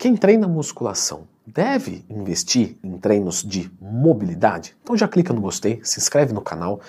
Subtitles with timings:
[0.00, 4.74] quem treina musculação deve investir em treinos de mobilidade?
[4.82, 6.80] Então já clica no gostei, se inscreve no canal,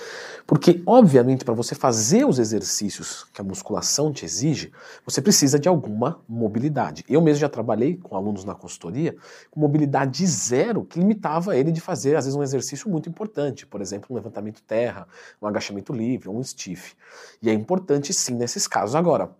[0.48, 4.71] porque obviamente para você fazer os exercícios que a musculação te exige,
[5.05, 7.03] você precisa de alguma mobilidade.
[7.09, 9.14] Eu mesmo já trabalhei com alunos na consultoria
[9.50, 13.82] com mobilidade zero, que limitava ele de fazer às vezes um exercício muito importante, por
[13.82, 15.05] exemplo, um levantamento terra,
[15.41, 16.96] um agachamento livre, um stiff.
[17.41, 18.96] E é importante sim nesses casos.
[18.96, 19.32] Agora,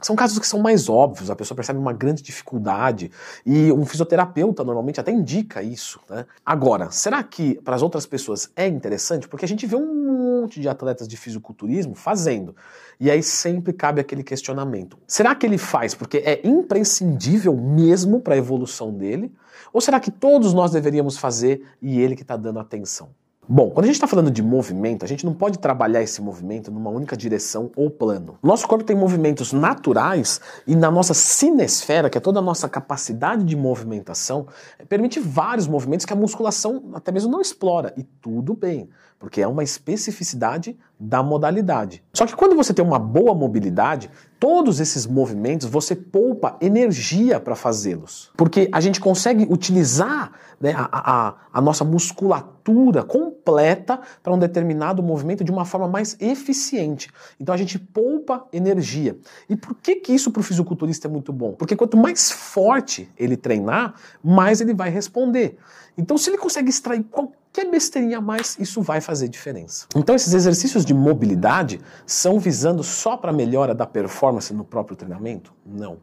[0.00, 3.10] são casos que são mais óbvios, a pessoa percebe uma grande dificuldade
[3.44, 6.00] e um fisioterapeuta normalmente até indica isso.
[6.08, 6.24] Né?
[6.44, 9.28] Agora, será que para as outras pessoas é interessante?
[9.28, 12.54] Porque a gente vê um monte de atletas de fisiculturismo fazendo.
[13.00, 18.34] E aí sempre cabe aquele questionamento: será que ele faz porque é imprescindível mesmo para
[18.34, 19.32] a evolução dele?
[19.72, 23.10] Ou será que todos nós deveríamos fazer e ele que está dando atenção?
[23.50, 26.70] Bom, quando a gente está falando de movimento, a gente não pode trabalhar esse movimento
[26.70, 28.38] numa única direção ou plano.
[28.42, 33.44] Nosso corpo tem movimentos naturais e na nossa cinesfera, que é toda a nossa capacidade
[33.44, 34.46] de movimentação,
[34.86, 37.94] permite vários movimentos que a musculação até mesmo não explora.
[37.96, 42.04] E tudo bem, porque é uma especificidade da modalidade.
[42.12, 47.56] Só que quando você tem uma boa mobilidade, todos esses movimentos você poupa energia para
[47.56, 48.30] fazê-los.
[48.36, 55.02] Porque a gente consegue utilizar né, a, a, a nossa musculatura completa para um determinado
[55.02, 57.10] movimento de uma forma mais eficiente.
[57.40, 59.18] Então a gente poupa energia.
[59.48, 61.52] E por que, que isso para o fisiculturista é muito bom?
[61.52, 65.58] Porque quanto mais forte ele treinar, mais ele vai responder.
[65.98, 69.86] Então, se ele consegue extrair qualquer besteirinha a mais, isso vai fazer diferença.
[69.94, 74.96] Então, esses exercícios de mobilidade são visando só para a melhora da performance no próprio
[74.96, 75.52] treinamento?
[75.64, 75.98] Não.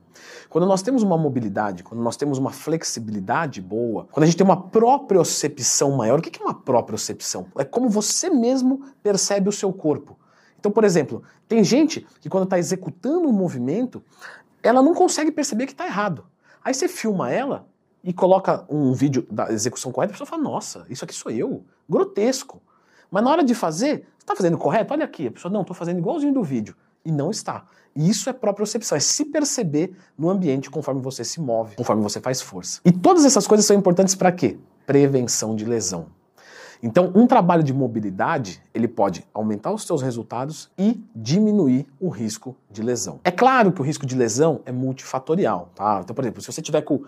[0.49, 4.45] Quando nós temos uma mobilidade, quando nós temos uma flexibilidade boa, quando a gente tem
[4.45, 7.47] uma propriocepção maior, o que é uma propriocepção?
[7.57, 10.17] É como você mesmo percebe o seu corpo.
[10.59, 14.03] Então, por exemplo, tem gente que quando está executando um movimento,
[14.63, 16.25] ela não consegue perceber que está errado.
[16.63, 17.67] Aí você filma ela,
[18.05, 21.65] e coloca um vídeo da execução correta, a pessoa fala, nossa, isso aqui sou eu.
[21.89, 22.61] Grotesco.
[23.09, 24.93] Mas na hora de fazer, está fazendo correto?
[24.93, 25.27] Olha aqui.
[25.27, 26.75] A pessoa, não, estou fazendo igualzinho do vídeo.
[27.03, 27.65] E não está.
[27.95, 32.03] E isso é própria percepção, é se perceber no ambiente conforme você se move, conforme
[32.03, 32.79] você faz força.
[32.85, 34.57] E todas essas coisas são importantes para quê?
[34.85, 36.07] Prevenção de lesão.
[36.83, 42.55] Então, um trabalho de mobilidade, ele pode aumentar os seus resultados e diminuir o risco
[42.69, 43.19] de lesão.
[43.23, 46.01] É claro que o risco de lesão é multifatorial, tá?
[46.03, 47.03] Então, por exemplo, se você tiver com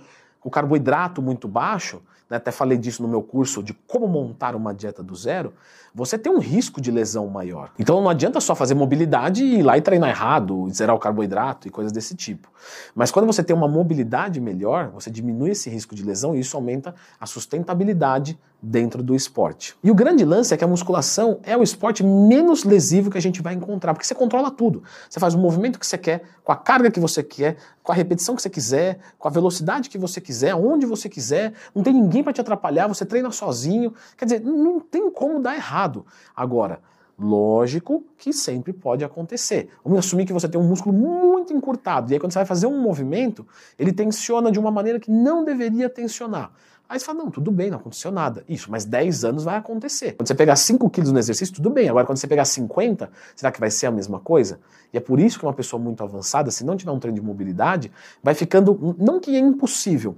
[0.47, 4.74] o carboidrato muito baixo, né, até falei disso no meu curso de como montar uma
[4.74, 5.53] dieta do zero,
[5.94, 7.72] você tem um risco de lesão maior.
[7.78, 11.68] Então não adianta só fazer mobilidade e ir lá e treinar errado, zerar o carboidrato
[11.68, 12.50] e coisas desse tipo.
[12.96, 16.56] Mas quando você tem uma mobilidade melhor, você diminui esse risco de lesão e isso
[16.56, 19.75] aumenta a sustentabilidade dentro do esporte.
[19.84, 23.22] E o grande lance é que a musculação é o esporte menos lesivo que a
[23.22, 24.84] gente vai encontrar, porque você controla tudo.
[25.09, 27.96] Você faz o movimento que você quer, com a carga que você quer, com a
[27.96, 31.94] repetição que você quiser, com a velocidade que você quiser, onde você quiser, não tem
[31.94, 33.94] ninguém para te atrapalhar, você treina sozinho.
[34.17, 36.06] Quer dizer, não tem como dar errado.
[36.35, 36.79] Agora,
[37.19, 39.69] Lógico que sempre pode acontecer.
[39.84, 42.68] Vamos assumir que você tem um músculo muito encurtado, e aí quando você vai fazer
[42.68, 43.46] um movimento,
[43.78, 46.52] ele tensiona de uma maneira que não deveria tensionar.
[46.90, 48.46] Aí você fala, não, tudo bem, não aconteceu nada.
[48.47, 50.13] Isso, mas 10 anos vai acontecer.
[50.13, 51.90] Quando você pegar 5 quilos no exercício, tudo bem.
[51.90, 54.59] Agora, quando você pegar 50, será que vai ser a mesma coisa?
[54.94, 57.25] E é por isso que uma pessoa muito avançada, se não tiver um treino de
[57.25, 57.91] mobilidade,
[58.24, 60.16] vai ficando, não que é impossível,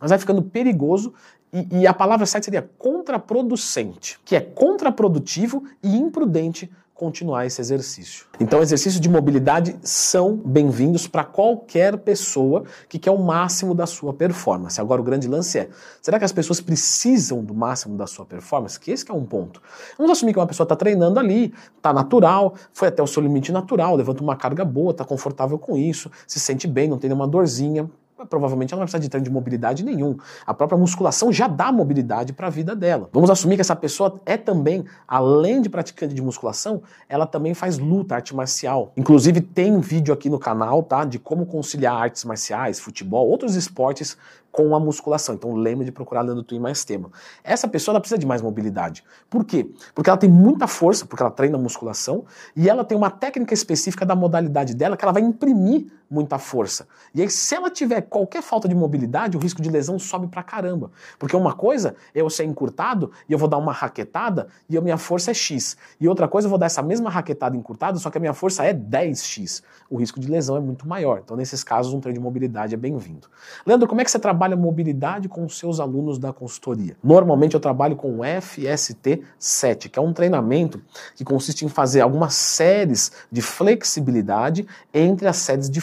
[0.00, 1.12] mas vai ficando perigoso
[1.52, 8.24] e, e, a palavra certa seria contraproducente, que é contraprodutivo e imprudente continuar esse exercício.
[8.40, 14.14] Então, exercícios de mobilidade são bem-vindos para qualquer pessoa que quer o máximo da sua
[14.14, 14.80] performance.
[14.80, 15.68] Agora, o grande lance é:
[16.00, 18.80] será que as pessoas precisam do máximo da sua performance?
[18.80, 19.60] Que esse que é um ponto.
[19.98, 23.52] Vamos assumir que uma pessoa está treinando ali, está natural, foi até o seu limite
[23.52, 27.28] natural, levanta uma carga boa, está confortável com isso, se sente bem, não tem nenhuma
[27.28, 27.90] dorzinha
[28.24, 30.16] provavelmente ela não vai precisar de treino de mobilidade nenhum.
[30.46, 33.10] A própria musculação já dá mobilidade para a vida dela.
[33.12, 37.78] Vamos assumir que essa pessoa é também, além de praticante de musculação, ela também faz
[37.78, 38.92] luta, arte marcial.
[38.96, 43.54] Inclusive tem um vídeo aqui no canal, tá, de como conciliar artes marciais, futebol, outros
[43.54, 44.16] esportes
[44.56, 45.34] com a musculação.
[45.34, 47.10] Então lembre de procurar Leandro Twin mais tema.
[47.44, 49.04] Essa pessoa ela precisa de mais mobilidade.
[49.28, 49.70] Por quê?
[49.94, 52.24] Porque ela tem muita força, porque ela treina musculação,
[52.56, 56.86] e ela tem uma técnica específica da modalidade dela que ela vai imprimir muita força.
[57.14, 60.42] E aí, se ela tiver qualquer falta de mobilidade, o risco de lesão sobe pra
[60.42, 60.90] caramba.
[61.18, 64.80] Porque uma coisa é eu ser encurtado e eu vou dar uma raquetada e a
[64.80, 65.76] minha força é X.
[66.00, 68.64] E outra coisa, eu vou dar essa mesma raquetada encurtada, só que a minha força
[68.64, 69.62] é 10X.
[69.90, 71.20] O risco de lesão é muito maior.
[71.24, 73.28] Então, nesses casos, um treino de mobilidade é bem-vindo.
[73.64, 76.96] Leandro, como é que você trabalha mobilidade com os seus alunos da consultoria?
[77.02, 80.80] Normalmente eu trabalho com o FST7, que é um treinamento
[81.14, 85.80] que consiste em fazer algumas séries de flexibilidade entre as séries de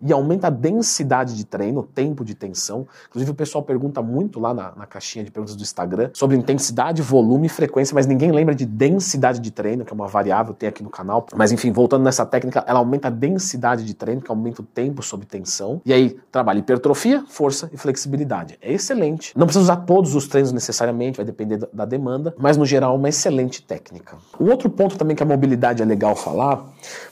[0.00, 2.86] e aumenta a densidade de treino, tempo de tensão.
[3.08, 7.00] Inclusive, o pessoal pergunta muito lá na, na caixinha de perguntas do Instagram sobre intensidade,
[7.00, 10.68] volume e frequência, mas ninguém lembra de densidade de treino, que é uma variável, tem
[10.68, 11.26] aqui no canal.
[11.34, 15.02] Mas enfim, voltando nessa técnica, ela aumenta a densidade de treino, que aumenta o tempo
[15.02, 15.80] sob tensão.
[15.84, 18.58] E aí, trabalha hipertrofia, força e flexibilidade.
[18.60, 19.32] É excelente.
[19.36, 23.08] Não precisa usar todos os treinos necessariamente, vai depender da demanda, mas no geral, uma
[23.08, 24.16] excelente técnica.
[24.40, 26.64] Um outro ponto também que a mobilidade é legal falar,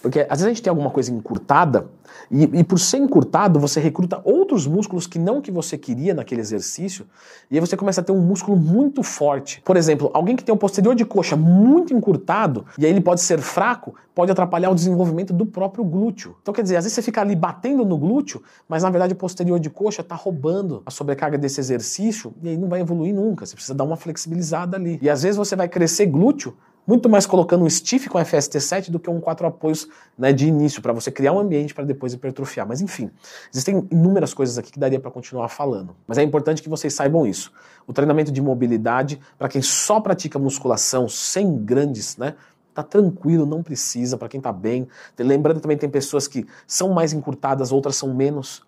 [0.02, 1.86] porque às vezes a gente tem alguma coisa encurtada,
[2.30, 6.40] e, e, por ser encurtado, você recruta outros músculos que não que você queria naquele
[6.40, 7.06] exercício,
[7.50, 9.60] e aí você começa a ter um músculo muito forte.
[9.64, 13.20] Por exemplo, alguém que tem um posterior de coxa muito encurtado, e aí ele pode
[13.20, 16.36] ser fraco, pode atrapalhar o desenvolvimento do próprio glúteo.
[16.42, 19.16] Então, quer dizer, às vezes você fica ali batendo no glúteo, mas na verdade o
[19.16, 23.46] posterior de coxa está roubando a sobrecarga desse exercício, e aí não vai evoluir nunca.
[23.46, 24.98] Você precisa dar uma flexibilizada ali.
[25.00, 28.98] E às vezes você vai crescer glúteo, muito mais colocando um stiff com FST7 do
[28.98, 29.88] que um quatro apoios
[30.18, 32.66] né, de início, para você criar um ambiente para depois hipertrofiar.
[32.66, 33.10] Mas enfim,
[33.52, 35.94] existem inúmeras coisas aqui que daria para continuar falando.
[36.06, 37.52] Mas é importante que vocês saibam isso.
[37.86, 42.34] O treinamento de mobilidade, para quem só pratica musculação sem grandes, né?
[42.72, 44.86] Tá tranquilo, não precisa, para quem tá bem.
[45.18, 48.62] Lembrando também tem pessoas que são mais encurtadas, outras são menos.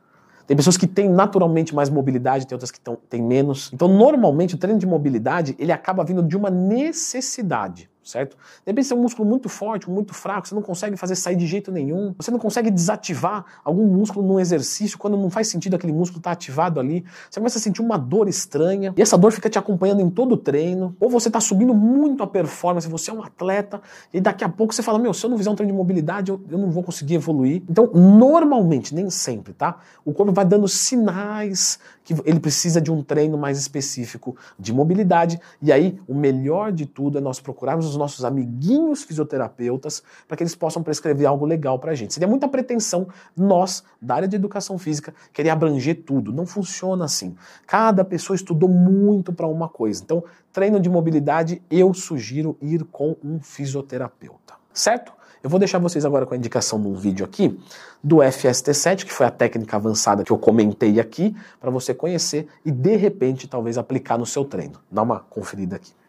[0.47, 3.71] Tem pessoas que têm naturalmente mais mobilidade, tem outras que têm menos.
[3.73, 8.37] Então, normalmente, o treino de mobilidade ele acaba vindo de uma necessidade certo?
[8.37, 11.37] De repente você é um músculo muito forte, muito fraco, você não consegue fazer sair
[11.37, 15.75] de jeito nenhum, você não consegue desativar algum músculo num exercício quando não faz sentido
[15.75, 19.17] aquele músculo estar tá ativado ali, você começa a sentir uma dor estranha, e essa
[19.17, 22.89] dor fica te acompanhando em todo o treino, ou você está subindo muito a performance,
[22.89, 23.81] você é um atleta,
[24.13, 26.31] e daqui a pouco você fala, meu, se eu não fizer um treino de mobilidade,
[26.31, 27.63] eu, eu não vou conseguir evoluir.
[27.69, 29.79] Então, normalmente, nem sempre, tá?
[30.05, 35.41] O corpo vai dando sinais que ele precisa de um treino mais específico de mobilidade,
[35.61, 40.43] e aí o melhor de tudo é nós procurarmos os nossos amiguinhos fisioterapeutas para que
[40.43, 42.13] eles possam prescrever algo legal para a gente.
[42.13, 43.07] Seria muita pretensão
[43.37, 46.33] nós, da área de educação física, querer abranger tudo.
[46.33, 47.37] Não funciona assim.
[47.67, 50.03] Cada pessoa estudou muito para uma coisa.
[50.03, 54.55] Então, treino de mobilidade, eu sugiro ir com um fisioterapeuta.
[54.73, 55.13] Certo?
[55.43, 57.59] Eu vou deixar vocês agora com a indicação de um vídeo aqui
[58.03, 62.71] do FST7, que foi a técnica avançada que eu comentei aqui, para você conhecer e
[62.71, 64.79] de repente talvez aplicar no seu treino.
[64.91, 65.93] Dá uma conferida aqui.